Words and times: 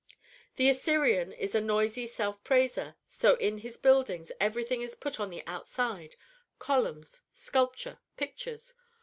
"The 0.55 0.67
Assyrian 0.67 1.31
is 1.31 1.53
a 1.53 1.61
noisy 1.61 2.07
self 2.07 2.43
praiser, 2.43 2.95
so 3.07 3.35
in 3.35 3.59
his 3.59 3.77
buildings 3.77 4.31
everything 4.41 4.81
is 4.81 4.95
put 4.95 5.19
on 5.19 5.29
the 5.29 5.45
outside: 5.45 6.15
columns, 6.57 7.21
sculpture, 7.35 7.99
pictures. 8.17 8.73